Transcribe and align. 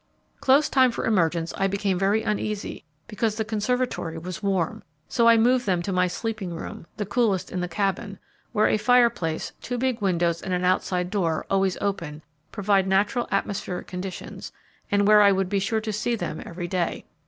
Close 0.39 0.67
time 0.67 0.89
for 0.89 1.05
emergence 1.05 1.53
I 1.55 1.67
became 1.67 1.99
very 1.99 2.23
uneasy, 2.23 2.83
because 3.07 3.35
the 3.35 3.45
conservatory 3.45 4.17
was 4.17 4.41
warm; 4.41 4.81
so 5.07 5.27
I 5.27 5.37
moved 5.37 5.67
them 5.67 5.83
to 5.83 5.91
my 5.93 6.07
sleeping 6.07 6.55
room, 6.55 6.87
the 6.97 7.05
coolest 7.05 7.51
in 7.51 7.59
the 7.59 7.67
cabin, 7.67 8.17
where 8.51 8.65
a 8.65 8.77
fireplace, 8.79 9.51
two 9.61 9.77
big 9.77 10.01
windows 10.01 10.41
and 10.41 10.55
an 10.55 10.63
outside 10.65 11.11
door, 11.11 11.45
always 11.51 11.77
open, 11.81 12.23
provide 12.51 12.87
natural 12.87 13.27
atmospheric 13.29 13.85
conditions, 13.85 14.51
and 14.89 15.07
where 15.07 15.21
I 15.21 15.31
would 15.31 15.49
be 15.49 15.59
sure 15.59 15.81
to 15.81 15.93
see 15.93 16.15
them 16.15 16.41
every 16.43 16.67
day. 16.67 17.05